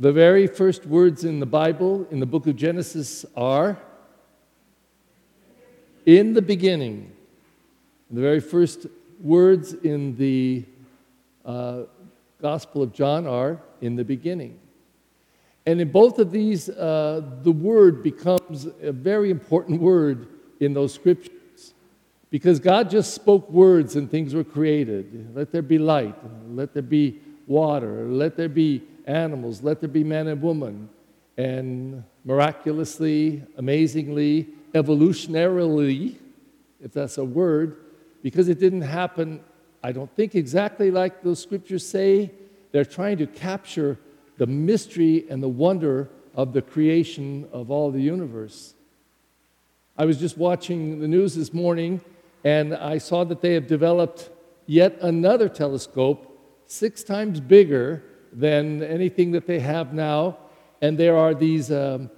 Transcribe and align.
The 0.00 0.12
very 0.12 0.46
first 0.46 0.86
words 0.86 1.24
in 1.24 1.40
the 1.40 1.46
Bible, 1.46 2.06
in 2.10 2.20
the 2.20 2.26
book 2.26 2.46
of 2.46 2.56
Genesis, 2.56 3.26
are 3.36 3.78
in 6.06 6.32
the 6.32 6.40
beginning. 6.40 7.12
The 8.10 8.22
very 8.22 8.40
first 8.40 8.86
words 9.20 9.74
in 9.74 10.16
the 10.16 10.64
uh, 11.44 11.82
Gospel 12.40 12.82
of 12.82 12.94
John 12.94 13.26
are 13.26 13.60
in 13.82 13.94
the 13.94 14.02
beginning. 14.02 14.58
And 15.66 15.82
in 15.82 15.92
both 15.92 16.18
of 16.18 16.30
these, 16.30 16.70
uh, 16.70 17.20
the 17.42 17.52
word 17.52 18.02
becomes 18.02 18.68
a 18.80 18.92
very 18.92 19.28
important 19.30 19.82
word 19.82 20.28
in 20.60 20.72
those 20.72 20.94
scriptures. 20.94 21.74
Because 22.30 22.58
God 22.58 22.88
just 22.88 23.12
spoke 23.12 23.50
words 23.50 23.96
and 23.96 24.10
things 24.10 24.32
were 24.34 24.44
created. 24.44 25.36
Let 25.36 25.52
there 25.52 25.60
be 25.60 25.78
light, 25.78 26.16
let 26.48 26.72
there 26.72 26.82
be 26.82 27.20
water, 27.46 28.06
let 28.06 28.38
there 28.38 28.48
be 28.48 28.80
animals, 29.06 29.62
let 29.62 29.80
there 29.80 29.88
be 29.88 30.04
man 30.04 30.28
and 30.28 30.40
woman. 30.42 30.88
And 31.36 32.04
miraculously, 32.24 33.42
amazingly, 33.56 34.48
evolutionarily, 34.74 36.16
if 36.80 36.92
that's 36.92 37.18
a 37.18 37.24
word, 37.24 37.76
because 38.22 38.48
it 38.48 38.58
didn't 38.58 38.82
happen, 38.82 39.40
I 39.82 39.92
don't 39.92 40.14
think 40.14 40.34
exactly 40.34 40.90
like 40.90 41.22
those 41.22 41.40
scriptures 41.40 41.86
say, 41.86 42.30
they're 42.72 42.84
trying 42.84 43.18
to 43.18 43.26
capture 43.26 43.98
the 44.38 44.46
mystery 44.46 45.24
and 45.28 45.42
the 45.42 45.48
wonder 45.48 46.08
of 46.34 46.52
the 46.52 46.62
creation 46.62 47.48
of 47.52 47.70
all 47.70 47.90
the 47.90 48.00
universe. 48.00 48.74
I 49.96 50.04
was 50.04 50.18
just 50.18 50.38
watching 50.38 51.00
the 51.00 51.08
news 51.08 51.34
this 51.34 51.52
morning 51.52 52.00
and 52.44 52.74
I 52.74 52.98
saw 52.98 53.24
that 53.24 53.42
they 53.42 53.54
have 53.54 53.66
developed 53.66 54.30
yet 54.66 54.96
another 55.02 55.48
telescope 55.48 56.26
six 56.66 57.02
times 57.02 57.40
bigger 57.40 58.02
than 58.32 58.82
anything 58.82 59.32
that 59.32 59.46
they 59.46 59.60
have 59.60 59.92
now. 59.92 60.38
And 60.80 60.96
there 60.98 61.16
are 61.16 61.34
these 61.34 61.70
um, 61.70 62.10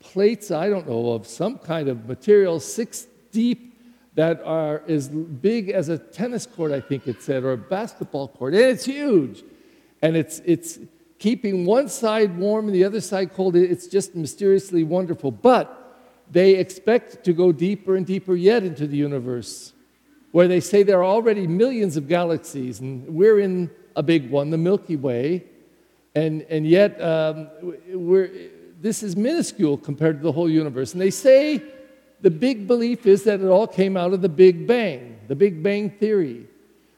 plates, 0.00 0.50
I 0.50 0.68
don't 0.68 0.88
know, 0.88 1.12
of 1.12 1.26
some 1.26 1.58
kind 1.58 1.88
of 1.88 2.06
material, 2.06 2.60
six 2.60 3.06
deep, 3.32 3.74
that 4.14 4.42
are 4.44 4.82
as 4.88 5.08
big 5.08 5.68
as 5.68 5.88
a 5.90 5.98
tennis 5.98 6.46
court, 6.46 6.72
I 6.72 6.80
think 6.80 7.06
it 7.06 7.20
said, 7.22 7.44
or 7.44 7.52
a 7.52 7.58
basketball 7.58 8.28
court. 8.28 8.54
And 8.54 8.62
it's 8.62 8.84
huge. 8.84 9.44
And 10.00 10.16
it's, 10.16 10.40
it's 10.44 10.78
keeping 11.18 11.66
one 11.66 11.88
side 11.88 12.36
warm 12.38 12.66
and 12.66 12.74
the 12.74 12.84
other 12.84 13.00
side 13.00 13.34
cold. 13.34 13.56
It's 13.56 13.86
just 13.86 14.14
mysteriously 14.14 14.84
wonderful. 14.84 15.30
But 15.30 15.82
they 16.30 16.56
expect 16.56 17.24
to 17.24 17.32
go 17.32 17.52
deeper 17.52 17.94
and 17.94 18.06
deeper 18.06 18.34
yet 18.34 18.64
into 18.64 18.86
the 18.86 18.96
universe, 18.96 19.72
where 20.32 20.48
they 20.48 20.60
say 20.60 20.82
there 20.82 21.00
are 21.00 21.04
already 21.04 21.46
millions 21.46 21.96
of 21.96 22.08
galaxies, 22.08 22.80
and 22.80 23.06
we're 23.08 23.38
in 23.38 23.70
a 23.96 24.02
big 24.02 24.30
one, 24.30 24.50
the 24.50 24.58
Milky 24.58 24.94
Way, 24.94 25.44
and, 26.14 26.42
and 26.42 26.66
yet 26.66 27.00
um, 27.02 27.48
we're, 27.88 28.30
this 28.80 29.02
is 29.02 29.16
minuscule 29.16 29.76
compared 29.76 30.18
to 30.18 30.22
the 30.22 30.32
whole 30.32 30.48
universe. 30.48 30.92
And 30.92 31.00
they 31.00 31.10
say 31.10 31.60
the 32.20 32.30
big 32.30 32.68
belief 32.68 33.06
is 33.06 33.24
that 33.24 33.40
it 33.40 33.46
all 33.46 33.66
came 33.66 33.96
out 33.96 34.12
of 34.12 34.22
the 34.22 34.28
Big 34.28 34.66
Bang, 34.66 35.18
the 35.26 35.34
Big 35.34 35.62
Bang 35.62 35.90
Theory, 35.90 36.46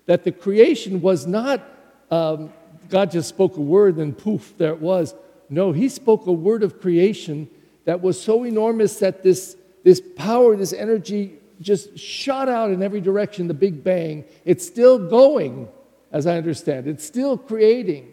that 0.04 0.24
the 0.24 0.32
creation 0.32 1.00
was 1.00 1.26
not 1.26 1.62
um, 2.10 2.52
God 2.88 3.10
just 3.10 3.28
spoke 3.28 3.56
a 3.56 3.60
word 3.60 3.96
and 3.96 4.16
poof, 4.16 4.54
there 4.56 4.72
it 4.72 4.80
was. 4.80 5.14
No, 5.50 5.72
He 5.72 5.88
spoke 5.88 6.26
a 6.26 6.32
word 6.32 6.62
of 6.62 6.80
creation 6.80 7.48
that 7.84 8.00
was 8.00 8.20
so 8.20 8.44
enormous 8.44 8.98
that 8.98 9.22
this, 9.22 9.56
this 9.84 10.00
power, 10.16 10.56
this 10.56 10.72
energy 10.72 11.34
just 11.60 11.98
shot 11.98 12.48
out 12.48 12.70
in 12.70 12.82
every 12.82 13.00
direction, 13.00 13.48
the 13.48 13.54
Big 13.54 13.82
Bang. 13.82 14.24
It's 14.44 14.66
still 14.66 14.98
going, 14.98 15.68
as 16.12 16.26
I 16.26 16.36
understand. 16.36 16.86
It's 16.86 17.04
still 17.04 17.36
creating. 17.36 18.10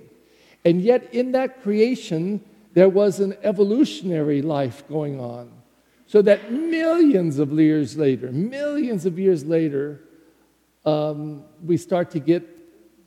And 0.64 0.82
yet, 0.82 1.14
in 1.14 1.32
that 1.34 1.62
creation, 1.62 2.44
there 2.74 2.90
was 2.90 3.20
an 3.20 3.38
evolutionary 3.44 4.42
life 4.42 4.88
going 4.88 5.20
on. 5.20 5.52
So 6.08 6.22
that 6.24 6.52
millions 6.52 7.40
of 7.40 7.52
years 7.54 7.98
later, 7.98 8.32
millions 8.32 9.06
of 9.06 9.18
years 9.18 9.46
later, 9.46 10.02
um, 10.86 11.44
we 11.64 11.78
start 11.78 12.12
to 12.12 12.20
get 12.20 12.44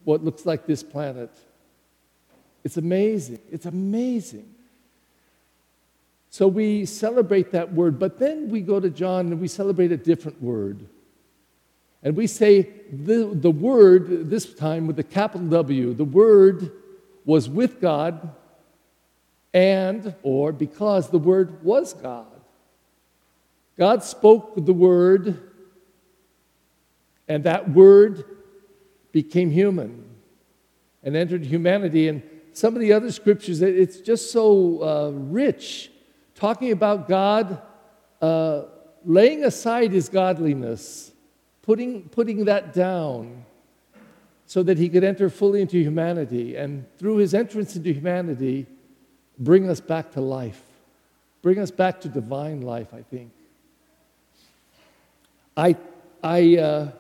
what 0.05 0.25
looks 0.25 0.47
like 0.47 0.67
this 0.67 0.83
planet. 0.83 1.31
It's 2.65 2.77
amazing. 2.77 3.39
It's 3.51 3.67
amazing. 3.67 4.55
So 6.31 6.47
we 6.47 6.85
celebrate 6.85 7.53
that 7.53 7.73
word, 7.73 7.99
but 7.99 8.19
then 8.19 8.51
we 8.51 8.61
go 8.61 8.81
to 8.81 8.91
John 8.91 9.33
and 9.33 9.41
we 9.41 9.49
celebrate 9.49 9.93
a 9.93 9.97
different 9.97 10.43
word. 10.43 10.87
And 12.03 12.17
we 12.17 12.27
say 12.27 12.71
the, 12.93 13.31
the 13.33 13.51
word, 13.51 14.31
this 14.31 14.55
time 14.55 14.87
with 14.87 14.97
the 14.97 15.03
capital 15.03 15.47
W, 15.49 15.95
the 15.95 16.05
word 16.05 16.73
was 17.25 17.49
with 17.49 17.81
God 17.81 18.35
and, 19.53 20.15
or 20.23 20.53
because 20.53 21.11
the 21.11 21.19
word 21.19 21.63
was 21.65 21.93
God. 21.93 22.27
God 23.77 24.03
spoke 24.03 24.55
the 24.57 24.73
word, 24.73 25.41
and 27.29 27.45
that 27.45 27.71
word 27.71 28.25
became 29.13 29.51
human 29.51 30.05
and 31.03 31.17
entered 31.17 31.45
humanity. 31.45 32.09
And 32.09 32.23
some 32.53 32.75
of 32.75 32.81
the 32.81 32.93
other 32.93 33.13
scriptures, 33.13 33.63
it's 33.63 34.01
just 34.01 34.33
so 34.33 34.83
uh, 34.83 35.11
rich 35.11 35.91
talking 36.35 36.73
about 36.73 37.09
God 37.09 37.63
uh, 38.21 38.63
laying 39.05 39.45
aside 39.45 39.93
his 39.93 40.09
godliness, 40.09 41.13
putting, 41.69 42.09
putting 42.09 42.47
that 42.47 42.73
down 42.73 43.45
so 44.47 44.63
that 44.63 44.79
he 44.79 44.89
could 44.89 45.05
enter 45.05 45.29
fully 45.29 45.61
into 45.61 45.77
humanity. 45.77 46.57
And 46.57 46.87
through 46.97 47.19
his 47.19 47.35
entrance 47.35 47.77
into 47.77 47.93
humanity, 47.93 48.65
bring 49.39 49.69
us 49.69 49.79
back 49.79 50.13
to 50.13 50.23
life, 50.23 50.63
bring 51.43 51.59
us 51.59 51.71
back 51.71 52.01
to 52.01 52.09
divine 52.09 52.63
life, 52.63 52.95
I 52.95 53.03
think. 53.03 53.33
I, 55.59 55.77
I 56.25 56.57
uh, 56.57 56.93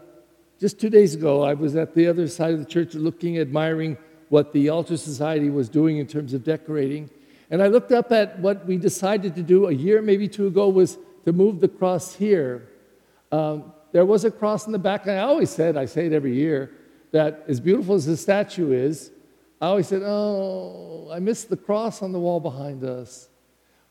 just 0.60 0.78
two 0.78 0.90
days 0.90 1.14
ago, 1.14 1.42
I 1.42 1.54
was 1.54 1.74
at 1.74 1.94
the 1.94 2.06
other 2.06 2.28
side 2.28 2.52
of 2.52 2.58
the 2.58 2.66
church 2.66 2.92
looking, 2.92 3.38
admiring 3.38 3.96
what 4.28 4.52
the 4.52 4.68
Altar 4.68 4.98
Society 4.98 5.48
was 5.48 5.70
doing 5.70 5.96
in 5.96 6.06
terms 6.06 6.34
of 6.34 6.44
decorating. 6.44 7.08
And 7.50 7.62
I 7.62 7.68
looked 7.68 7.92
up 7.92 8.12
at 8.12 8.38
what 8.40 8.66
we 8.66 8.76
decided 8.76 9.34
to 9.36 9.42
do 9.42 9.68
a 9.68 9.72
year, 9.72 10.02
maybe 10.02 10.28
two 10.28 10.46
ago, 10.46 10.68
was 10.68 10.98
to 11.24 11.32
move 11.32 11.60
the 11.60 11.68
cross 11.68 12.16
here. 12.16 12.68
Um, 13.32 13.72
there 13.92 14.04
was 14.04 14.24
a 14.24 14.30
cross 14.30 14.66
in 14.66 14.72
the 14.72 14.78
back, 14.78 15.02
and 15.06 15.12
I 15.12 15.20
always 15.20 15.50
said, 15.50 15.76
I 15.76 15.86
say 15.86 16.06
it 16.06 16.12
every 16.12 16.34
year, 16.34 16.70
that 17.12 17.44
as 17.48 17.60
beautiful 17.60 17.94
as 17.94 18.06
the 18.06 18.16
statue 18.16 18.72
is, 18.72 19.10
I 19.60 19.66
always 19.66 19.88
said, 19.88 20.02
Oh, 20.04 21.10
I 21.12 21.18
missed 21.18 21.48
the 21.48 21.56
cross 21.56 22.02
on 22.02 22.12
the 22.12 22.18
wall 22.18 22.40
behind 22.40 22.84
us. 22.84 23.28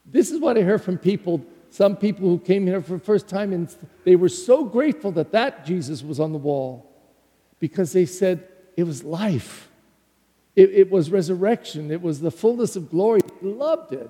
This 0.06 0.32
is 0.32 0.40
what 0.40 0.58
I 0.58 0.62
heard 0.62 0.82
from 0.82 0.98
people, 0.98 1.44
some 1.70 1.98
people 1.98 2.30
who 2.30 2.40
came 2.40 2.66
here 2.66 2.82
for 2.82 2.94
the 2.94 3.04
first 3.04 3.28
time, 3.28 3.52
and 3.52 3.76
they 4.06 4.16
were 4.16 4.30
so 4.30 4.64
grateful 4.64 5.12
that 5.14 5.32
that 5.32 5.66
Jesus 5.66 6.04
was 6.04 6.20
on 6.20 6.32
the 6.32 6.38
wall 6.38 6.90
because 7.60 7.92
they 7.92 8.06
said 8.06 8.48
it 8.78 8.84
was 8.84 9.04
life. 9.04 9.70
It, 10.56 10.72
it 10.72 10.92
was 10.92 11.12
resurrection, 11.12 11.92
it 11.92 12.02
was 12.02 12.22
the 12.22 12.32
fullness 12.32 12.76
of 12.76 12.90
glory. 12.90 13.22
Loved 13.42 13.94
it. 13.94 14.10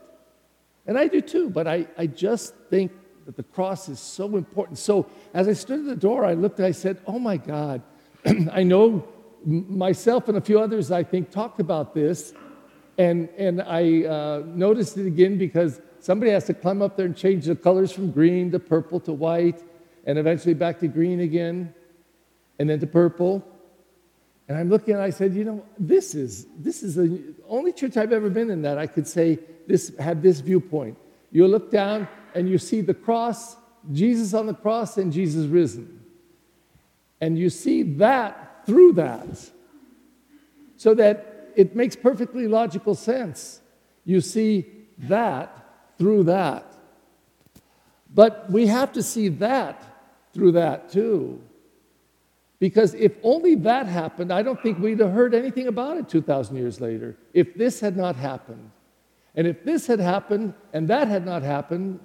And 0.86 0.98
I 0.98 1.08
do 1.08 1.20
too, 1.20 1.50
but 1.50 1.68
I, 1.68 1.88
I 1.98 2.08
just 2.08 2.56
think 2.70 2.92
that 3.28 3.36
the 3.36 3.44
cross 3.44 3.90
is 3.90 4.00
so 4.00 4.38
important. 4.38 4.78
So 4.78 5.06
as 5.34 5.50
I 5.50 5.54
stood 5.54 5.82
at 5.82 5.86
the 5.86 5.98
door, 5.98 6.24
I 6.24 6.34
looked 6.34 6.60
and 6.60 6.66
I 6.66 6.72
said, 6.72 7.02
Oh 7.06 7.20
my 7.20 7.36
God, 7.36 7.82
I 8.54 8.64
know 8.64 9.06
myself 9.44 10.30
and 10.30 10.38
a 10.38 10.42
few 10.42 10.62
others, 10.62 10.92
I 10.94 11.04
think, 11.04 11.30
talked 11.30 11.60
about 11.60 11.94
this. 11.94 12.34
And, 12.98 13.28
and 13.38 13.62
I 13.62 14.06
uh, 14.06 14.44
noticed 14.46 14.98
it 14.98 15.06
again 15.06 15.38
because 15.38 15.82
somebody 16.00 16.32
has 16.32 16.46
to 16.46 16.54
climb 16.54 16.82
up 16.82 16.96
there 16.96 17.06
and 17.06 17.18
change 17.18 17.46
the 17.48 17.56
colors 17.56 17.92
from 17.92 18.12
green 18.12 18.50
to 18.52 18.60
purple 18.60 19.02
to 19.02 19.12
white 19.12 19.62
and 20.06 20.18
eventually 20.18 20.54
back 20.54 20.80
to 20.80 20.88
green 20.88 21.20
again 21.20 21.74
and 22.60 22.70
then 22.70 22.80
to 22.80 22.88
purple. 22.88 23.46
And 24.48 24.58
I'm 24.58 24.70
looking 24.70 24.94
and 24.94 25.04
I 25.04 25.10
said, 25.10 25.34
you 25.34 25.44
know, 25.44 25.66
this 25.78 26.16
is, 26.16 26.48
this 26.58 26.82
is 26.82 26.96
the 26.96 27.36
only 27.50 27.74
church 27.74 27.98
I've 27.98 28.14
ever 28.14 28.30
been 28.30 28.50
in 28.50 28.62
that 28.62 28.78
I 28.78 28.88
could 28.88 29.06
say 29.06 29.38
this 29.68 29.92
had 30.00 30.24
this 30.24 30.40
viewpoint. 30.40 30.98
You 31.30 31.46
look 31.46 31.70
down 31.70 32.08
and 32.38 32.48
you 32.48 32.60
see 32.60 32.82
the 32.82 32.94
cross, 32.94 33.58
Jesus 33.92 34.36
on 34.36 34.46
the 34.46 34.54
cross, 34.54 34.98
and 34.98 35.12
Jesus 35.12 35.48
risen. 35.48 36.02
And 37.20 37.36
you 37.38 37.50
see 37.50 37.82
that 37.98 38.64
through 38.68 38.94
that. 38.94 39.28
So 40.76 40.94
that 40.94 41.52
it 41.56 41.76
makes 41.76 41.96
perfectly 41.96 42.48
logical 42.48 42.94
sense. 42.94 43.60
You 44.06 44.22
see 44.22 44.68
that 45.00 45.50
through 45.98 46.26
that. 46.26 46.64
But 48.14 48.52
we 48.52 48.68
have 48.68 48.94
to 48.94 49.02
see 49.02 49.30
that 49.30 49.84
through 50.32 50.52
that 50.52 50.92
too. 50.92 51.42
Because 52.60 52.94
if 52.94 53.14
only 53.24 53.56
that 53.56 53.88
happened, 53.88 54.32
I 54.32 54.44
don't 54.44 54.62
think 54.62 54.78
we'd 54.78 55.00
have 55.00 55.12
heard 55.12 55.34
anything 55.34 55.68
about 55.68 55.98
it 55.98 56.08
2,000 56.08 56.56
years 56.56 56.80
later. 56.80 57.18
If 57.34 57.56
this 57.56 57.80
had 57.80 57.98
not 57.98 58.16
happened. 58.16 58.70
And 59.36 59.48
if 59.48 59.64
this 59.64 59.88
had 59.88 60.00
happened 60.00 60.54
and 60.74 60.88
that 60.88 61.08
had 61.08 61.26
not 61.26 61.42
happened, 61.42 62.00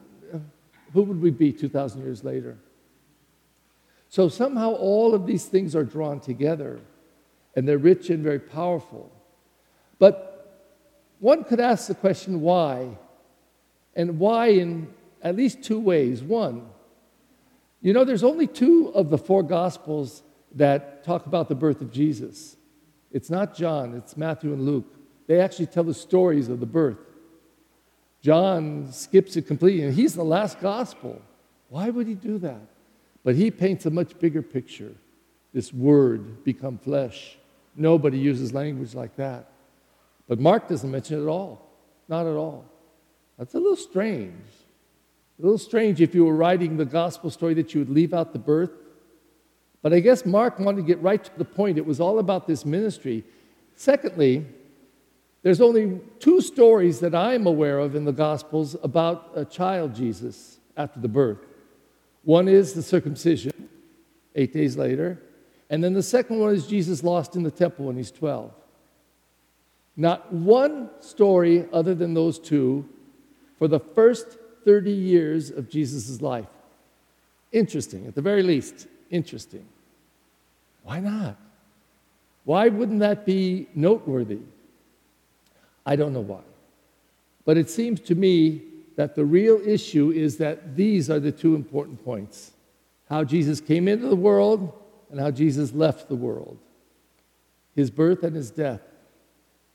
who 0.92 1.02
would 1.02 1.20
we 1.20 1.30
be 1.30 1.52
2,000 1.52 2.02
years 2.02 2.24
later? 2.24 2.58
So 4.08 4.28
somehow 4.28 4.72
all 4.72 5.14
of 5.14 5.26
these 5.26 5.46
things 5.46 5.74
are 5.74 5.84
drawn 5.84 6.20
together 6.20 6.80
and 7.56 7.66
they're 7.66 7.78
rich 7.78 8.10
and 8.10 8.22
very 8.22 8.38
powerful. 8.38 9.10
But 9.98 10.68
one 11.18 11.44
could 11.44 11.60
ask 11.60 11.88
the 11.88 11.94
question 11.94 12.40
why? 12.40 12.98
And 13.94 14.18
why 14.18 14.48
in 14.48 14.88
at 15.22 15.36
least 15.36 15.62
two 15.62 15.78
ways. 15.78 16.22
One, 16.22 16.66
you 17.80 17.92
know, 17.92 18.04
there's 18.04 18.24
only 18.24 18.46
two 18.46 18.92
of 18.94 19.10
the 19.10 19.18
four 19.18 19.42
Gospels 19.42 20.22
that 20.54 21.04
talk 21.04 21.26
about 21.26 21.48
the 21.48 21.54
birth 21.54 21.80
of 21.80 21.92
Jesus. 21.92 22.56
It's 23.10 23.30
not 23.30 23.54
John, 23.54 23.94
it's 23.94 24.16
Matthew 24.16 24.52
and 24.52 24.66
Luke. 24.66 24.86
They 25.26 25.40
actually 25.40 25.66
tell 25.66 25.84
the 25.84 25.94
stories 25.94 26.48
of 26.48 26.60
the 26.60 26.66
birth. 26.66 26.98
John 28.22 28.92
skips 28.92 29.36
it 29.36 29.46
completely, 29.46 29.84
and 29.84 29.94
he's 29.94 30.14
the 30.14 30.24
last 30.24 30.60
gospel. 30.60 31.20
Why 31.68 31.90
would 31.90 32.06
he 32.06 32.14
do 32.14 32.38
that? 32.38 32.60
But 33.24 33.34
he 33.34 33.50
paints 33.50 33.84
a 33.86 33.90
much 33.90 34.18
bigger 34.18 34.42
picture 34.42 34.94
this 35.52 35.72
word 35.72 36.44
become 36.44 36.78
flesh. 36.78 37.36
Nobody 37.76 38.18
uses 38.18 38.54
language 38.54 38.94
like 38.94 39.16
that. 39.16 39.50
But 40.28 40.40
Mark 40.40 40.68
doesn't 40.68 40.90
mention 40.90 41.18
it 41.18 41.22
at 41.22 41.28
all. 41.28 41.68
Not 42.08 42.26
at 42.26 42.36
all. 42.36 42.64
That's 43.38 43.54
a 43.54 43.58
little 43.58 43.76
strange. 43.76 44.46
A 45.38 45.42
little 45.42 45.58
strange 45.58 46.00
if 46.00 46.14
you 46.14 46.24
were 46.24 46.34
writing 46.34 46.76
the 46.76 46.84
gospel 46.84 47.30
story 47.30 47.54
that 47.54 47.74
you 47.74 47.80
would 47.80 47.90
leave 47.90 48.14
out 48.14 48.32
the 48.32 48.38
birth. 48.38 48.70
But 49.82 49.92
I 49.92 50.00
guess 50.00 50.24
Mark 50.24 50.58
wanted 50.58 50.82
to 50.82 50.86
get 50.86 51.02
right 51.02 51.22
to 51.22 51.30
the 51.36 51.44
point. 51.44 51.76
It 51.76 51.86
was 51.86 52.00
all 52.00 52.18
about 52.18 52.46
this 52.46 52.64
ministry. 52.64 53.24
Secondly, 53.74 54.46
there's 55.42 55.60
only 55.60 56.00
two 56.20 56.40
stories 56.40 57.00
that 57.00 57.14
I'm 57.14 57.46
aware 57.46 57.78
of 57.78 57.94
in 57.96 58.04
the 58.04 58.12
Gospels 58.12 58.76
about 58.82 59.32
a 59.34 59.44
child 59.44 59.94
Jesus 59.94 60.58
after 60.76 61.00
the 61.00 61.08
birth. 61.08 61.38
One 62.24 62.46
is 62.46 62.74
the 62.74 62.82
circumcision, 62.82 63.68
eight 64.36 64.52
days 64.52 64.76
later. 64.76 65.20
And 65.68 65.82
then 65.82 65.94
the 65.94 66.02
second 66.02 66.38
one 66.38 66.54
is 66.54 66.66
Jesus 66.66 67.02
lost 67.02 67.34
in 67.34 67.42
the 67.42 67.50
temple 67.50 67.86
when 67.86 67.96
he's 67.96 68.12
12. 68.12 68.52
Not 69.96 70.32
one 70.32 70.90
story 71.00 71.66
other 71.72 71.94
than 71.94 72.14
those 72.14 72.38
two 72.38 72.88
for 73.58 73.68
the 73.68 73.80
first 73.80 74.38
30 74.64 74.90
years 74.92 75.50
of 75.50 75.68
Jesus' 75.68 76.22
life. 76.22 76.46
Interesting, 77.50 78.06
at 78.06 78.14
the 78.14 78.22
very 78.22 78.42
least, 78.42 78.86
interesting. 79.10 79.66
Why 80.84 81.00
not? 81.00 81.36
Why 82.44 82.68
wouldn't 82.68 83.00
that 83.00 83.26
be 83.26 83.68
noteworthy? 83.74 84.40
I 85.84 85.96
don't 85.96 86.12
know 86.12 86.20
why. 86.20 86.42
But 87.44 87.56
it 87.56 87.68
seems 87.68 88.00
to 88.00 88.14
me 88.14 88.62
that 88.96 89.14
the 89.14 89.24
real 89.24 89.60
issue 89.66 90.10
is 90.10 90.36
that 90.38 90.76
these 90.76 91.10
are 91.10 91.20
the 91.20 91.32
two 91.32 91.54
important 91.54 92.04
points 92.04 92.52
how 93.06 93.22
Jesus 93.22 93.60
came 93.60 93.88
into 93.88 94.08
the 94.08 94.16
world 94.16 94.72
and 95.10 95.20
how 95.20 95.30
Jesus 95.30 95.74
left 95.74 96.08
the 96.08 96.16
world. 96.16 96.56
His 97.74 97.90
birth 97.90 98.22
and 98.22 98.34
his 98.34 98.50
death. 98.50 98.80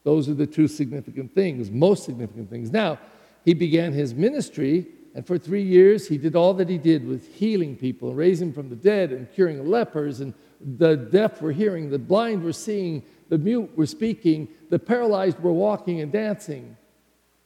Those 0.03 0.27
are 0.27 0.33
the 0.33 0.47
two 0.47 0.67
significant 0.67 1.35
things, 1.35 1.69
most 1.69 2.03
significant 2.03 2.49
things. 2.49 2.71
Now, 2.71 2.97
he 3.45 3.53
began 3.53 3.93
his 3.93 4.15
ministry, 4.15 4.87
and 5.13 5.25
for 5.25 5.37
three 5.37 5.61
years 5.61 6.07
he 6.07 6.17
did 6.17 6.35
all 6.35 6.53
that 6.55 6.67
he 6.67 6.79
did 6.79 7.07
with 7.07 7.35
healing 7.35 7.75
people, 7.75 8.15
raising 8.15 8.51
from 8.51 8.69
the 8.69 8.75
dead, 8.75 9.11
and 9.11 9.31
curing 9.31 9.67
lepers, 9.67 10.19
and 10.19 10.33
the 10.77 10.95
deaf 10.95 11.41
were 11.41 11.51
hearing, 11.51 11.89
the 11.89 11.99
blind 11.99 12.43
were 12.43 12.53
seeing, 12.53 13.03
the 13.29 13.37
mute 13.37 13.75
were 13.77 13.85
speaking, 13.85 14.47
the 14.69 14.79
paralyzed 14.79 15.39
were 15.39 15.53
walking 15.53 16.01
and 16.01 16.11
dancing. 16.11 16.77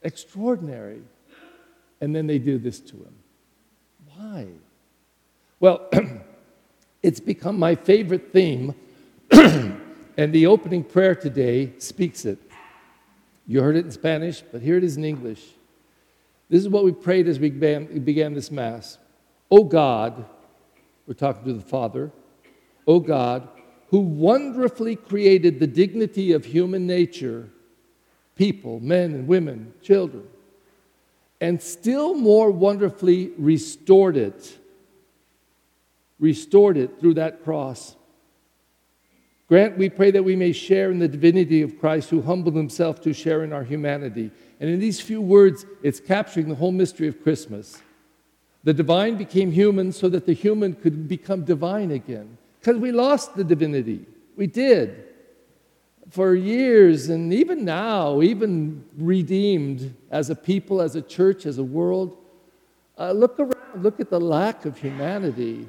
Extraordinary. 0.03 1.01
And 1.99 2.15
then 2.15 2.27
they 2.27 2.39
do 2.39 2.57
this 2.57 2.79
to 2.79 2.95
him. 2.95 3.15
Why? 4.15 4.47
Well, 5.59 5.89
it's 7.03 7.19
become 7.19 7.57
my 7.57 7.75
favorite 7.75 8.31
theme, 8.31 8.73
and 9.31 10.33
the 10.33 10.47
opening 10.47 10.83
prayer 10.83 11.15
today 11.15 11.73
speaks 11.77 12.25
it. 12.25 12.39
You 13.47 13.61
heard 13.61 13.75
it 13.75 13.85
in 13.85 13.91
Spanish, 13.91 14.41
but 14.41 14.61
here 14.61 14.77
it 14.77 14.83
is 14.83 14.97
in 14.97 15.05
English. 15.05 15.45
This 16.49 16.61
is 16.61 16.69
what 16.69 16.83
we 16.83 16.91
prayed 16.91 17.27
as 17.27 17.39
we 17.39 17.49
began, 17.49 18.03
began 18.03 18.33
this 18.33 18.51
Mass. 18.51 18.97
Oh 19.49 19.63
God, 19.63 20.25
we're 21.07 21.13
talking 21.13 21.43
to 21.45 21.53
the 21.53 21.61
Father, 21.61 22.11
oh 22.87 22.99
God, 22.99 23.47
who 23.91 23.99
wonderfully 23.99 24.95
created 24.95 25.59
the 25.59 25.67
dignity 25.67 26.31
of 26.31 26.45
human 26.45 26.87
nature, 26.87 27.49
people, 28.35 28.79
men 28.79 29.13
and 29.13 29.27
women, 29.27 29.73
children, 29.83 30.23
and 31.41 31.61
still 31.61 32.15
more 32.15 32.49
wonderfully 32.49 33.31
restored 33.37 34.15
it, 34.15 34.57
restored 36.19 36.77
it 36.77 37.01
through 37.01 37.13
that 37.13 37.43
cross. 37.43 37.97
Grant, 39.49 39.77
we 39.77 39.89
pray 39.89 40.11
that 40.11 40.23
we 40.23 40.37
may 40.37 40.53
share 40.53 40.89
in 40.89 40.99
the 40.99 41.07
divinity 41.09 41.61
of 41.61 41.77
Christ 41.77 42.09
who 42.09 42.21
humbled 42.21 42.55
himself 42.55 43.01
to 43.01 43.11
share 43.11 43.43
in 43.43 43.51
our 43.51 43.65
humanity. 43.65 44.31
And 44.61 44.69
in 44.69 44.79
these 44.79 45.01
few 45.01 45.19
words, 45.19 45.65
it's 45.83 45.99
capturing 45.99 46.47
the 46.47 46.55
whole 46.55 46.71
mystery 46.71 47.09
of 47.09 47.21
Christmas. 47.21 47.81
The 48.63 48.73
divine 48.73 49.17
became 49.17 49.51
human 49.51 49.91
so 49.91 50.07
that 50.07 50.25
the 50.25 50.33
human 50.33 50.75
could 50.75 51.09
become 51.09 51.43
divine 51.43 51.91
again. 51.91 52.37
Because 52.61 52.77
we 52.77 52.91
lost 52.91 53.35
the 53.35 53.43
divinity. 53.43 54.05
We 54.37 54.45
did. 54.45 55.05
For 56.11 56.35
years, 56.35 57.09
and 57.09 57.33
even 57.33 57.65
now, 57.65 58.21
even 58.21 58.85
redeemed 58.97 59.95
as 60.11 60.29
a 60.29 60.35
people, 60.35 60.79
as 60.79 60.95
a 60.95 61.01
church, 61.01 61.47
as 61.47 61.57
a 61.57 61.63
world, 61.63 62.17
uh, 62.99 63.13
look 63.13 63.39
around, 63.39 63.83
look 63.83 63.99
at 63.99 64.11
the 64.11 64.19
lack 64.19 64.65
of 64.65 64.77
humanity. 64.77 65.67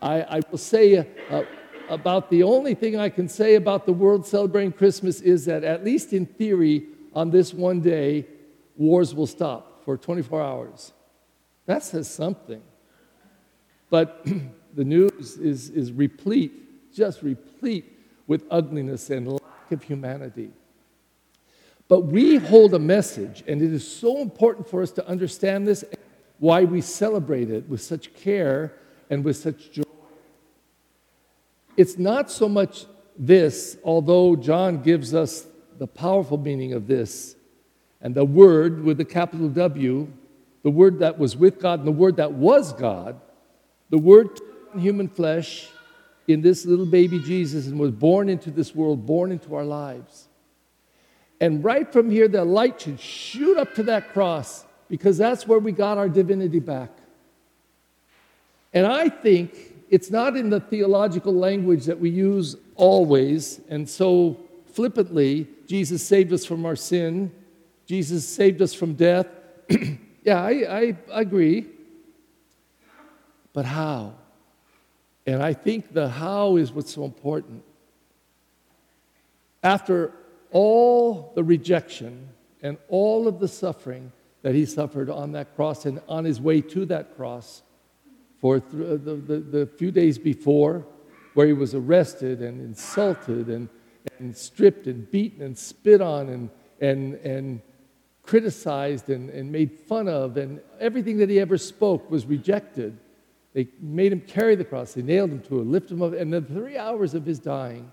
I, 0.00 0.22
I 0.22 0.40
will 0.50 0.58
say 0.58 0.96
uh, 0.96 1.04
uh, 1.30 1.44
about 1.90 2.30
the 2.30 2.44
only 2.44 2.74
thing 2.74 2.96
I 2.96 3.10
can 3.10 3.28
say 3.28 3.56
about 3.56 3.84
the 3.84 3.92
world 3.92 4.26
celebrating 4.26 4.72
Christmas 4.72 5.20
is 5.20 5.44
that, 5.44 5.64
at 5.64 5.84
least 5.84 6.14
in 6.14 6.24
theory, 6.24 6.86
on 7.14 7.30
this 7.30 7.52
one 7.52 7.80
day, 7.80 8.26
wars 8.76 9.14
will 9.14 9.26
stop 9.26 9.84
for 9.84 9.98
24 9.98 10.40
hours. 10.40 10.92
That 11.66 11.82
says 11.82 12.08
something. 12.08 12.62
But 13.90 14.26
the 14.74 14.84
news 14.84 15.36
is, 15.36 15.70
is 15.70 15.92
replete, 15.92 16.92
just 16.94 17.22
replete 17.22 17.98
with 18.26 18.44
ugliness 18.50 19.10
and 19.10 19.32
lack 19.32 19.72
of 19.72 19.82
humanity. 19.82 20.50
But 21.88 22.00
we 22.00 22.36
hold 22.36 22.72
a 22.74 22.78
message, 22.78 23.44
and 23.46 23.60
it 23.60 23.72
is 23.72 23.86
so 23.86 24.18
important 24.18 24.68
for 24.68 24.82
us 24.82 24.92
to 24.92 25.06
understand 25.06 25.66
this, 25.66 25.84
why 26.38 26.64
we 26.64 26.80
celebrate 26.80 27.50
it 27.50 27.68
with 27.68 27.82
such 27.82 28.14
care 28.14 28.72
and 29.10 29.24
with 29.24 29.36
such 29.36 29.70
joy. 29.70 29.82
It's 31.76 31.98
not 31.98 32.30
so 32.30 32.48
much 32.48 32.86
this, 33.18 33.76
although 33.84 34.36
John 34.36 34.82
gives 34.82 35.14
us 35.14 35.46
the 35.78 35.86
powerful 35.86 36.38
meaning 36.38 36.72
of 36.72 36.86
this, 36.86 37.36
and 38.00 38.14
the 38.14 38.24
Word 38.24 38.82
with 38.82 38.98
the 38.98 39.04
capital 39.04 39.48
W, 39.48 40.08
the 40.62 40.70
Word 40.70 40.98
that 41.00 41.18
was 41.18 41.36
with 41.36 41.60
God 41.60 41.80
and 41.80 41.88
the 41.88 41.92
Word 41.92 42.16
that 42.16 42.32
was 42.32 42.72
God, 42.72 43.20
the 43.90 43.98
Word 43.98 44.40
human 44.78 45.08
flesh 45.08 45.68
in 46.28 46.40
this 46.40 46.64
little 46.64 46.86
baby 46.86 47.18
Jesus 47.18 47.66
and 47.66 47.78
was 47.78 47.90
born 47.90 48.28
into 48.28 48.50
this 48.50 48.74
world, 48.74 49.06
born 49.06 49.32
into 49.32 49.54
our 49.54 49.64
lives. 49.64 50.28
And 51.40 51.64
right 51.64 51.90
from 51.92 52.10
here, 52.10 52.28
the 52.28 52.44
light 52.44 52.80
should 52.80 53.00
shoot 53.00 53.58
up 53.58 53.74
to 53.74 53.82
that 53.84 54.12
cross 54.12 54.64
because 54.88 55.18
that's 55.18 55.46
where 55.46 55.58
we 55.58 55.72
got 55.72 55.98
our 55.98 56.08
divinity 56.08 56.60
back. 56.60 56.90
And 58.72 58.86
I 58.86 59.08
think 59.08 59.56
it's 59.90 60.10
not 60.10 60.36
in 60.36 60.50
the 60.50 60.60
theological 60.60 61.34
language 61.34 61.84
that 61.86 61.98
we 61.98 62.10
use 62.10 62.56
always 62.76 63.60
and 63.68 63.88
so 63.88 64.38
flippantly 64.66 65.46
Jesus 65.66 66.02
saved 66.02 66.32
us 66.32 66.44
from 66.44 66.64
our 66.64 66.76
sin, 66.76 67.32
Jesus 67.86 68.26
saved 68.26 68.62
us 68.62 68.72
from 68.74 68.94
death. 68.94 69.26
yeah, 70.24 70.42
I, 70.42 70.96
I, 71.10 71.20
agree. 71.20 71.66
But 73.52 73.64
how? 73.64 74.14
And 75.26 75.42
I 75.42 75.52
think 75.52 75.92
the 75.92 76.08
how 76.08 76.56
is 76.56 76.72
what's 76.72 76.92
so 76.92 77.04
important. 77.04 77.62
After 79.62 80.12
all 80.50 81.32
the 81.34 81.44
rejection 81.44 82.28
and 82.62 82.76
all 82.88 83.28
of 83.28 83.38
the 83.38 83.48
suffering 83.48 84.12
that 84.42 84.54
he 84.54 84.66
suffered 84.66 85.08
on 85.08 85.32
that 85.32 85.54
cross 85.54 85.86
and 85.86 86.00
on 86.08 86.24
his 86.24 86.40
way 86.40 86.60
to 86.60 86.84
that 86.86 87.16
cross 87.16 87.62
for 88.40 88.58
th- 88.58 88.72
uh, 88.74 88.90
the, 89.04 89.14
the, 89.14 89.38
the 89.38 89.66
few 89.66 89.92
days 89.92 90.18
before, 90.18 90.84
where 91.34 91.46
he 91.46 91.52
was 91.52 91.74
arrested 91.74 92.42
and 92.42 92.60
insulted 92.60 93.48
and, 93.48 93.68
and 94.18 94.36
stripped 94.36 94.86
and 94.86 95.08
beaten 95.10 95.42
and 95.42 95.56
spit 95.56 96.00
on 96.00 96.28
and, 96.28 96.50
and, 96.80 97.14
and 97.14 97.62
criticized 98.22 99.08
and, 99.08 99.30
and 99.30 99.50
made 99.50 99.70
fun 99.72 100.08
of, 100.08 100.36
and 100.36 100.60
everything 100.80 101.18
that 101.18 101.30
he 101.30 101.38
ever 101.38 101.56
spoke 101.56 102.10
was 102.10 102.26
rejected. 102.26 102.98
They 103.54 103.68
made 103.80 104.12
him 104.12 104.20
carry 104.20 104.54
the 104.54 104.64
cross. 104.64 104.94
They 104.94 105.02
nailed 105.02 105.30
him 105.30 105.40
to 105.42 105.60
it, 105.60 105.66
lifted 105.66 105.94
him 105.94 106.02
up, 106.02 106.14
and 106.14 106.32
then 106.32 106.44
three 106.44 106.78
hours 106.78 107.14
of 107.14 107.26
his 107.26 107.38
dying, 107.38 107.90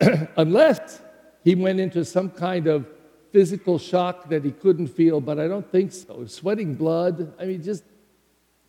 unless 0.36 1.00
he 1.42 1.54
went 1.54 1.80
into 1.80 2.04
some 2.04 2.30
kind 2.30 2.66
of 2.66 2.86
physical 3.32 3.78
shock 3.78 4.28
that 4.28 4.44
he 4.44 4.50
couldn't 4.50 4.88
feel, 4.88 5.20
but 5.20 5.38
I 5.38 5.48
don't 5.48 5.68
think 5.70 5.92
so. 5.92 6.24
Sweating 6.26 6.74
blood, 6.74 7.32
I 7.38 7.44
mean, 7.46 7.62
just 7.62 7.84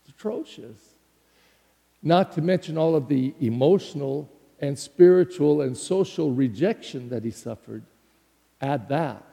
atrocious. 0.08 0.96
Not 2.04 2.32
to 2.34 2.42
mention 2.42 2.78
all 2.78 2.96
of 2.96 3.08
the 3.08 3.34
emotional 3.40 4.30
and 4.60 4.78
spiritual 4.78 5.62
and 5.62 5.76
social 5.76 6.32
rejection 6.32 7.10
that 7.10 7.24
he 7.24 7.32
suffered. 7.32 7.84
Add 8.60 8.90
that. 8.90 9.24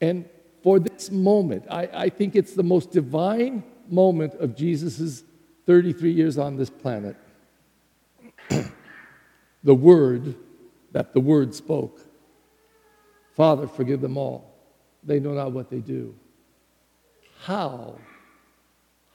And 0.00 0.28
for 0.62 0.78
this 0.78 1.10
moment, 1.10 1.64
I, 1.70 1.88
I 1.92 2.08
think 2.08 2.34
it's 2.34 2.54
the 2.54 2.62
most 2.62 2.90
divine 2.90 3.62
moment 3.90 4.34
of 4.34 4.56
Jesus' 4.56 5.24
33 5.66 6.12
years 6.12 6.38
on 6.38 6.56
this 6.56 6.70
planet. 6.70 7.16
the 9.64 9.74
word 9.74 10.34
that 10.92 11.12
the 11.12 11.20
word 11.20 11.54
spoke 11.54 12.00
Father, 13.40 13.66
forgive 13.66 14.02
them 14.02 14.18
all. 14.18 14.52
They 15.02 15.18
know 15.18 15.32
not 15.32 15.52
what 15.52 15.70
they 15.70 15.78
do. 15.78 16.14
How, 17.42 17.96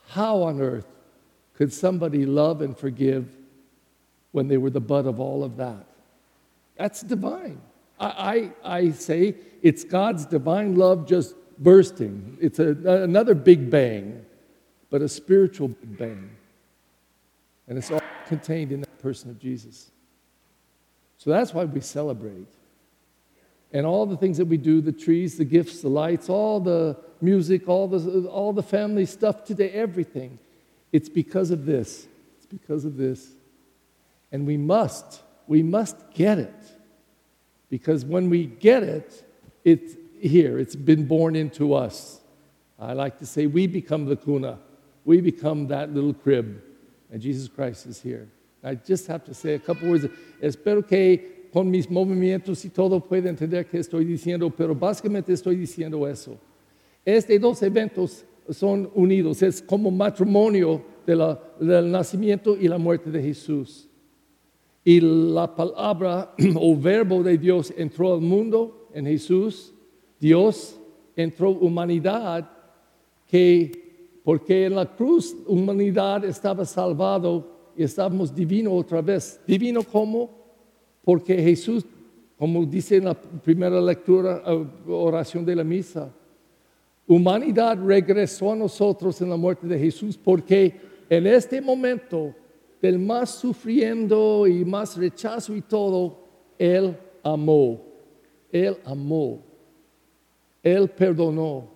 how 0.07 0.41
on 0.41 0.59
earth 0.61 0.87
could 1.53 1.71
somebody 1.71 2.25
love 2.25 2.63
and 2.63 2.75
forgive 2.75 3.27
when 4.31 4.47
they 4.47 4.57
were 4.57 4.71
the 4.71 4.81
butt 4.81 5.05
of 5.05 5.19
all 5.19 5.43
of 5.43 5.57
that? 5.57 5.85
That's 6.75 7.01
divine. 7.01 7.61
I, 7.99 8.51
I, 8.63 8.77
I 8.77 8.91
say 8.93 9.35
it's 9.61 9.83
God's 9.83 10.25
divine 10.25 10.75
love 10.75 11.07
just 11.07 11.35
bursting. 11.59 12.37
It's 12.41 12.57
a, 12.57 12.69
another 13.03 13.35
big 13.35 13.69
bang, 13.69 14.25
but 14.89 15.01
a 15.01 15.09
spiritual 15.09 15.69
big 15.69 15.97
bang. 15.97 16.29
And 17.67 17.77
it's 17.77 17.91
all 17.91 18.01
contained 18.27 18.71
in 18.71 18.81
that 18.81 18.99
person 18.99 19.29
of 19.29 19.39
Jesus. 19.39 19.91
So 21.17 21.29
that's 21.29 21.53
why 21.53 21.65
we 21.65 21.81
celebrate. 21.81 22.47
And 23.73 23.85
all 23.85 24.05
the 24.05 24.17
things 24.17 24.37
that 24.37 24.45
we 24.45 24.57
do 24.57 24.81
the 24.81 24.91
trees, 24.91 25.37
the 25.37 25.45
gifts, 25.45 25.81
the 25.81 25.89
lights, 25.89 26.29
all 26.29 26.59
the 26.59 26.97
music, 27.21 27.67
all 27.67 27.87
the, 27.87 28.27
all 28.27 28.53
the 28.53 28.63
family 28.63 29.05
stuff 29.05 29.43
today, 29.43 29.69
everything 29.71 30.39
it's 30.95 31.09
because 31.09 31.51
of 31.51 31.65
this. 31.65 32.07
It's 32.37 32.45
because 32.45 32.85
of 32.85 32.95
this. 32.95 33.33
And 34.31 34.47
we 34.47 34.55
must, 34.55 35.21
we 35.45 35.61
must 35.61 35.97
get 36.13 36.39
it. 36.39 36.55
Because 37.69 38.05
when 38.05 38.29
we 38.29 38.45
get 38.45 38.81
it, 38.81 39.27
it's 39.65 39.97
here, 40.21 40.57
it's 40.57 40.77
been 40.77 41.05
born 41.05 41.35
into 41.35 41.73
us. 41.73 42.21
I 42.79 42.93
like 42.93 43.19
to 43.19 43.25
say 43.25 43.45
we 43.45 43.67
become 43.67 44.05
the 44.05 44.15
cuna, 44.15 44.59
we 45.05 45.21
become 45.21 45.67
that 45.67 45.93
little 45.93 46.13
crib, 46.13 46.61
and 47.11 47.21
Jesus 47.21 47.47
Christ 47.47 47.85
is 47.85 48.01
here. 48.01 48.27
I 48.63 48.73
just 48.73 49.05
have 49.07 49.23
to 49.25 49.33
say 49.33 49.53
a 49.53 49.59
couple 49.59 49.89
words. 49.89 50.07
Espero 50.41 50.85
que 50.85 51.49
con 51.53 51.69
mis 51.69 51.87
movimientos 51.87 52.65
y 52.65 52.69
todo 52.69 52.99
pueda 52.99 53.29
entender 53.29 53.69
que 53.69 53.79
estoy 53.79 54.03
diciendo, 54.03 54.51
pero 54.51 54.73
básicamente 54.73 55.31
estoy 55.31 55.55
diciendo 55.55 56.09
eso. 56.09 56.37
Estos 57.05 57.39
dos 57.39 57.61
eventos 57.61 58.25
son 58.49 58.89
unidos, 58.95 59.43
es 59.43 59.61
como 59.61 59.91
matrimonio 59.91 60.83
del 61.05 61.91
nacimiento 61.91 62.57
y 62.59 62.67
la 62.67 62.79
muerte 62.79 63.11
de 63.11 63.21
Jesús. 63.21 63.87
Y 64.83 64.99
la 64.99 65.55
palabra 65.55 66.33
o 66.55 66.75
verbo 66.75 67.21
de 67.21 67.37
Dios 67.37 67.71
entró 67.77 68.13
al 68.13 68.21
mundo 68.21 68.89
en 68.93 69.05
Jesús. 69.05 69.73
Dios 70.19 70.79
entró 71.15 71.51
humanidad 71.51 72.49
que 73.27 73.84
porque 74.25 74.65
en 74.65 74.73
la 74.73 74.87
cruz 74.87 75.35
humanidad 75.45 76.25
estaba 76.25 76.65
salvado 76.65 77.47
y 77.77 77.83
estábamos 77.83 78.33
divino 78.33 78.73
otra 78.73 78.99
vez. 78.99 79.39
Divino 79.45 79.83
cómo? 79.83 80.31
Porque 81.03 81.39
Jesús, 81.43 81.85
como 82.35 82.65
dice 82.65 82.95
en 82.95 83.05
la 83.05 83.13
primera 83.13 83.79
lectura, 83.79 84.41
eh, 84.47 84.65
oración 84.87 85.45
de 85.45 85.55
la 85.55 85.63
misa, 85.63 86.11
humanidad 87.05 87.77
regresó 87.77 88.51
a 88.51 88.55
nosotros 88.55 89.21
en 89.21 89.29
la 89.29 89.37
muerte 89.37 89.67
de 89.67 89.77
Jesús 89.77 90.17
porque 90.17 90.75
en 91.07 91.27
este 91.27 91.61
momento 91.61 92.33
del 92.81 92.97
más 92.97 93.29
sufriendo 93.29 94.47
y 94.47 94.65
más 94.65 94.97
rechazo 94.97 95.55
y 95.55 95.61
todo, 95.61 96.17
Él 96.57 96.97
amó, 97.21 97.79
Él 98.51 98.75
amó, 98.85 99.39
Él 100.63 100.89
perdonó. 100.89 101.74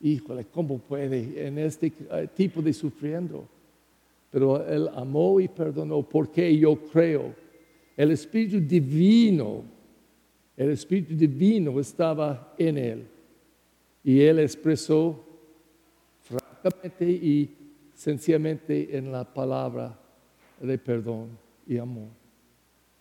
Híjole, 0.00 0.46
¿cómo 0.46 0.78
puede 0.78 1.46
en 1.46 1.58
este 1.58 1.92
eh, 2.10 2.28
tipo 2.34 2.62
de 2.62 2.72
sufriendo? 2.72 3.48
Pero 4.30 4.64
Él 4.66 4.88
amó 4.94 5.40
y 5.40 5.48
perdonó 5.48 6.02
porque 6.02 6.56
yo 6.56 6.76
creo, 6.76 7.34
el 7.96 8.12
Espíritu 8.12 8.60
Divino, 8.60 9.64
el 10.56 10.70
Espíritu 10.70 11.14
Divino 11.14 11.80
estaba 11.80 12.54
en 12.56 12.78
Él. 12.78 13.06
Y 14.04 14.20
Él 14.20 14.38
expresó 14.38 15.24
francamente 16.20 17.04
y 17.10 17.56
sencillamente 17.94 18.96
en 18.96 19.10
la 19.10 19.24
palabra 19.24 19.98
de 20.60 20.78
perdón 20.78 21.30
y 21.66 21.78
amor. 21.78 22.08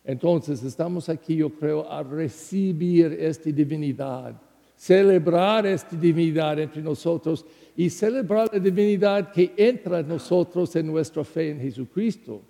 Entonces 0.04 0.64
estamos 0.64 1.10
aquí, 1.10 1.36
yo 1.36 1.50
creo, 1.50 1.90
a 1.92 2.02
recibir 2.02 3.12
esta 3.20 3.52
divinidad, 3.52 4.42
celebrar 4.78 5.66
esta 5.66 5.96
divinidad 5.96 6.60
entre 6.60 6.82
nosotros 6.82 7.44
y 7.76 7.90
celebrar 7.90 8.50
la 8.54 8.60
divinidad 8.60 9.32
que 9.32 9.52
entra 9.58 10.00
en 10.00 10.08
nosotros 10.08 10.76
en 10.76 10.88
nuestra 10.88 11.24
fe 11.24 11.50
en 11.50 11.60
Jesucristo. 11.60 12.42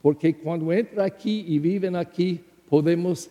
Porque 0.00 0.36
cuando 0.36 0.72
entra 0.72 1.04
aquí 1.04 1.44
y 1.48 1.58
viven 1.58 1.96
aquí, 1.96 2.40
podemos 2.68 3.28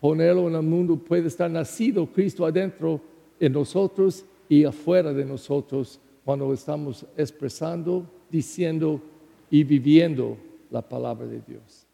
ponerlo 0.00 0.48
en 0.48 0.54
el 0.54 0.62
mundo, 0.62 0.96
puede 0.96 1.26
estar 1.26 1.50
nacido 1.50 2.06
Cristo 2.06 2.46
adentro 2.46 3.00
en 3.38 3.52
nosotros 3.52 4.24
y 4.48 4.64
afuera 4.64 5.12
de 5.12 5.24
nosotros 5.24 6.00
cuando 6.24 6.52
estamos 6.52 7.04
expresando, 7.16 8.08
diciendo 8.30 9.00
y 9.50 9.64
viviendo 9.64 10.36
la 10.70 10.82
palabra 10.82 11.26
de 11.26 11.40
Dios. 11.46 11.87